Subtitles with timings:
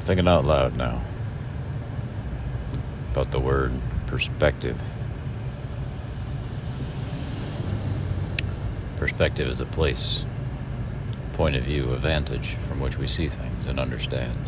[0.00, 1.02] I'm thinking out loud now
[3.12, 3.70] about the word
[4.06, 4.80] perspective.
[8.96, 10.24] Perspective is a place,
[11.34, 14.38] point of view, a vantage from which we see things and understand.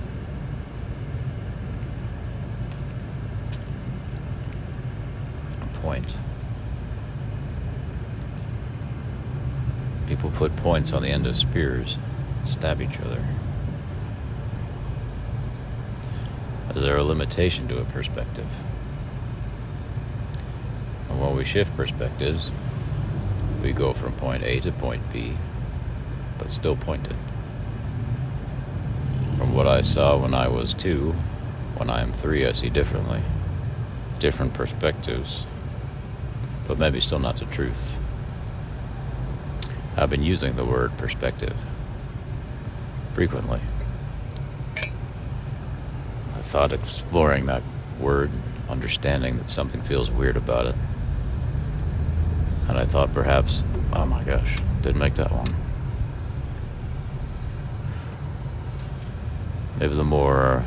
[5.60, 6.14] A point.
[10.06, 11.98] People put points on the end of spears,
[12.42, 13.22] stab each other.
[16.74, 18.46] Is there a limitation to a perspective?
[21.10, 22.50] And when we shift perspectives,
[23.62, 25.34] we go from point A to point B,
[26.38, 27.16] but still pointed.
[29.36, 31.12] From what I saw when I was two,
[31.76, 33.20] when I am three, I see differently.
[34.18, 35.46] Different perspectives,
[36.66, 37.98] but maybe still not the truth.
[39.94, 41.56] I've been using the word perspective
[43.12, 43.60] frequently
[46.52, 47.62] thought exploring that
[47.98, 48.30] word,
[48.68, 50.74] understanding that something feels weird about it.
[52.68, 53.64] And I thought perhaps,
[53.94, 55.46] oh my gosh, didn't make that one.
[59.80, 60.62] Maybe the more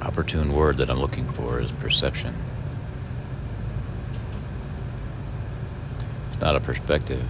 [0.00, 2.34] opportune word that I'm looking for is perception.
[6.28, 7.22] It's not a perspective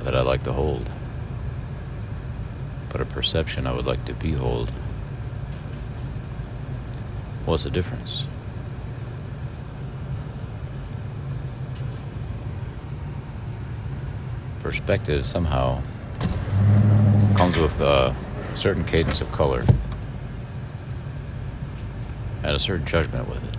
[0.00, 0.90] that I like to hold,
[2.88, 4.72] but a perception I would like to behold.
[7.48, 8.26] What's the difference?
[14.62, 15.80] Perspective somehow
[17.38, 18.14] comes with a
[18.54, 19.64] certain cadence of color
[22.42, 23.56] and a certain judgment with it.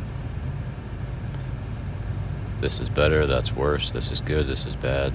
[2.61, 5.13] This is better, that's worse, this is good, this is bad.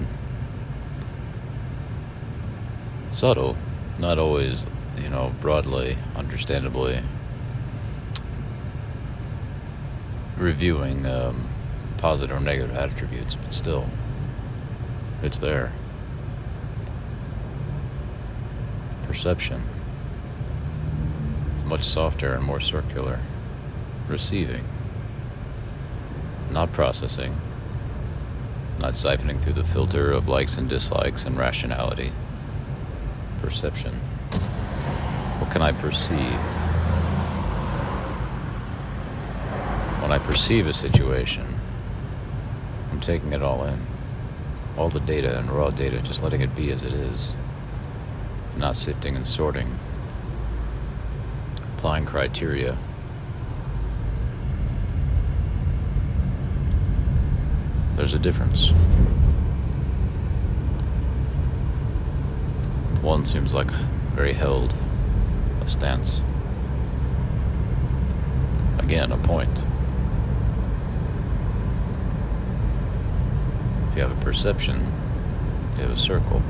[3.09, 3.55] Subtle,
[3.97, 4.67] not always,
[5.01, 7.01] you know, broadly, understandably
[10.37, 11.49] reviewing um,
[11.97, 13.89] positive or negative attributes, but still,
[15.21, 15.71] it's there.
[19.03, 19.63] Perception.
[21.53, 23.19] It's much softer and more circular.
[24.07, 24.65] Receiving.
[26.51, 27.39] Not processing.
[28.79, 32.11] Not siphoning through the filter of likes and dislikes and rationality.
[33.39, 33.95] Perception.
[35.39, 36.64] What can I perceive?
[40.05, 41.59] When I perceive a situation,
[42.91, 43.87] I'm taking it all in.
[44.77, 47.33] All the data and raw data, just letting it be as it is.
[48.55, 49.67] Not sifting and sorting.
[51.73, 52.77] Applying criteria.
[57.93, 58.69] There's a difference.
[63.01, 63.71] One seems like
[64.13, 64.71] very held,
[65.61, 66.21] a stance.
[68.77, 69.65] Again, a point.
[73.95, 74.91] If you have a perception,
[75.77, 76.43] you have a circle.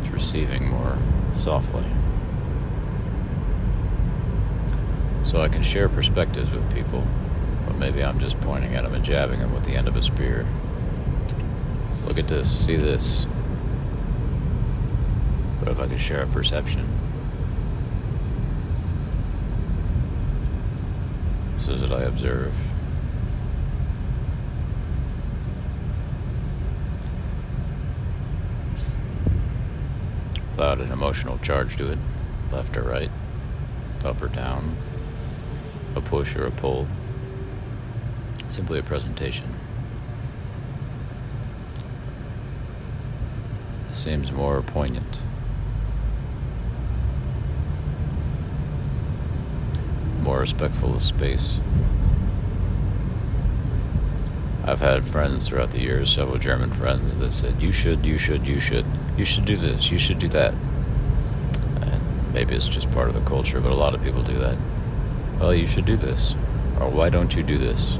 [0.00, 0.96] It's receiving more
[1.32, 1.86] softly.
[5.24, 7.04] So I can share perspectives with people,
[7.66, 10.02] but maybe I'm just pointing at them and jabbing them with the end of a
[10.02, 10.46] spear.
[12.06, 13.26] Look at this, see this.
[15.58, 16.88] But if I could share a perception,
[21.64, 22.54] So that I observe.
[30.50, 31.98] Without an emotional charge to it,
[32.52, 33.10] left or right,
[34.04, 34.76] up or down,
[35.96, 36.86] a push or a pull.
[38.48, 39.56] Simply a presentation.
[43.88, 45.22] It seems more poignant.
[50.34, 51.58] More respectful of space.
[54.64, 58.44] I've had friends throughout the years, several German friends, that said, You should, you should,
[58.44, 58.84] you should,
[59.16, 60.52] you should do this, you should do that.
[61.82, 64.58] And maybe it's just part of the culture, but a lot of people do that.
[65.38, 66.34] Well, you should do this.
[66.80, 67.98] Or why don't you do this?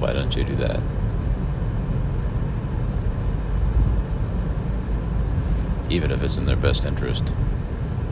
[0.00, 0.82] Why don't you do that?
[5.88, 7.32] Even if it's in their best interest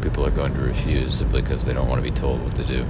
[0.00, 2.64] people are going to refuse simply because they don't want to be told what to
[2.64, 2.84] do.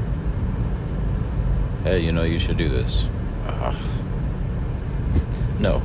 [1.85, 3.07] Hey, you know, you should do this.
[3.47, 3.75] Uh,
[5.59, 5.83] no.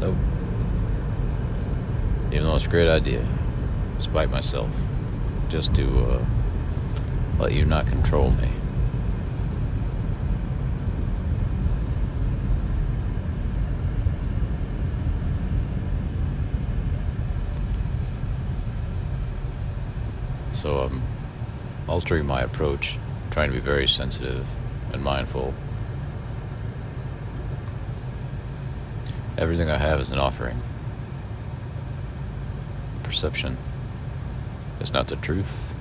[0.00, 0.14] nope.
[2.32, 3.26] Even though it's a great idea,
[3.96, 4.70] despite myself,
[5.48, 6.24] just to uh,
[7.38, 8.50] let you not control me.
[20.56, 21.02] So I'm
[21.86, 22.98] altering my approach,
[23.30, 24.46] trying to be very sensitive
[24.90, 25.52] and mindful.
[29.36, 30.62] Everything I have is an offering.
[33.02, 33.58] Perception
[34.80, 35.74] is not the truth.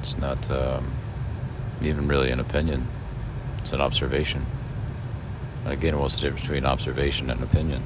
[0.00, 0.90] It's not um,
[1.82, 2.88] even really an opinion.
[3.58, 4.44] It's an observation.
[5.62, 7.84] And again, what's the difference between observation and opinion?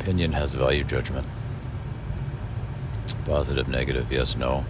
[0.00, 1.26] Opinion has value judgment.
[3.24, 4.64] Positive, negative, yes, no.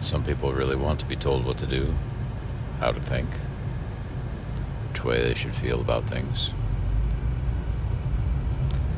[0.00, 1.94] Some people really want to be told what to do,
[2.80, 3.28] how to think,
[4.88, 6.50] which way they should feel about things.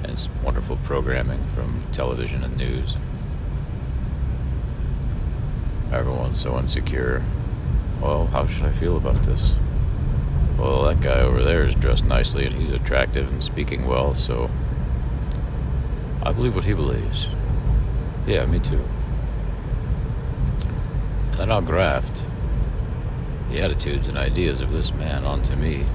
[0.02, 2.96] And it's wonderful programming from television and news.
[5.92, 7.22] Everyone's so insecure.
[8.04, 9.54] Well, how should I feel about this?
[10.58, 14.50] Well, that guy over there is dressed nicely and he's attractive and speaking well, so
[16.22, 17.28] I believe what he believes.
[18.26, 18.84] Yeah, me too.
[21.38, 22.26] Then I'll graft
[23.50, 25.86] the attitudes and ideas of this man onto me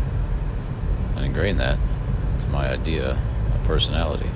[1.16, 1.78] and ingrain that
[2.40, 3.22] to my idea
[3.54, 4.32] of personality.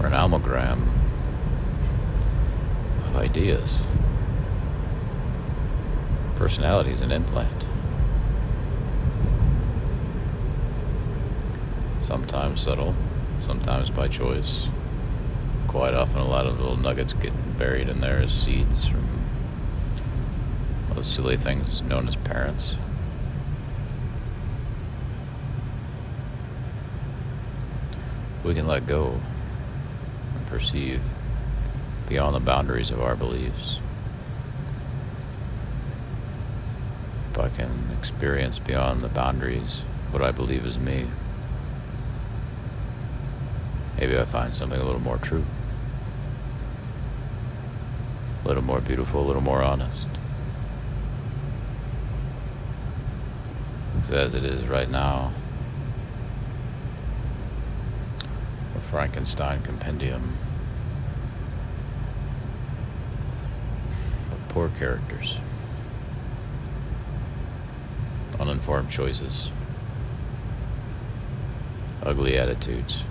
[0.00, 0.97] Or an amalgam
[3.08, 3.80] of ideas.
[6.36, 7.64] Personality is an implant.
[12.02, 12.94] Sometimes subtle,
[13.40, 14.68] sometimes by choice.
[15.66, 19.26] Quite often, a lot of little nuggets getting buried in there as seeds from
[20.94, 22.76] those silly things known as parents.
[28.44, 29.20] We can let go
[30.34, 31.00] and perceive
[32.08, 33.80] beyond the boundaries of our beliefs.
[37.30, 41.06] If I can experience beyond the boundaries what I believe is me,
[43.98, 45.44] maybe I find something a little more true,
[48.44, 50.08] a little more beautiful, a little more honest.
[54.10, 55.32] As it is right now,
[58.74, 60.38] a Frankenstein compendium
[64.32, 65.38] of poor characters,
[68.40, 69.52] uninformed choices,
[72.02, 73.04] ugly attitudes.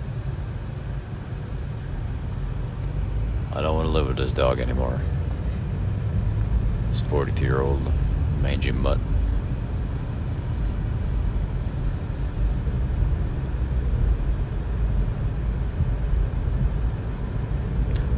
[3.54, 5.00] I don't want to live with this dog anymore.
[6.90, 7.80] This 42 year old
[8.42, 8.98] mangy mutt.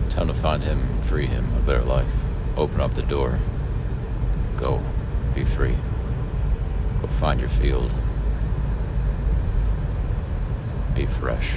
[0.08, 2.29] Time to find him and free him a better life.
[2.60, 3.38] Open up the door.
[4.58, 4.82] Go.
[5.34, 5.74] Be free.
[7.00, 7.90] Go find your field.
[10.94, 11.54] Be fresh.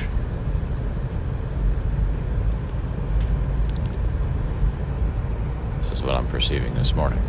[5.75, 7.19] This is what I'm perceiving this morning.